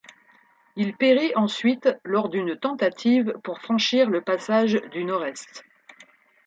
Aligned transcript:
Il 0.77 0.95
périt 0.97 1.31
ensuite 1.35 1.87
lors 2.05 2.29
d'une 2.29 2.57
tentative 2.57 3.35
pour 3.43 3.59
franchir 3.59 4.09
le 4.09 4.21
passage 4.21 4.79
du 4.93 5.03
Nord-Est. 5.03 5.63